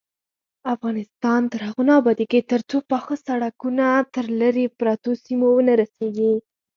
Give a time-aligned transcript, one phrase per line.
[0.73, 6.33] افغانستان تر هغو نه ابادیږي، ترڅو پاخه سړکونه تر لیرې پرتو سیمو ونه رسیږي.